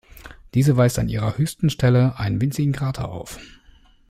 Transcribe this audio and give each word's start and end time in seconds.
Diese 0.55 0.77
weist 0.77 0.97
an 0.97 1.09
ihrer 1.09 1.37
höchsten 1.37 1.69
Stelle 1.69 2.17
einen 2.17 2.41
winzigen 2.41 2.73
Krater 2.73 3.09
auf. 3.09 3.37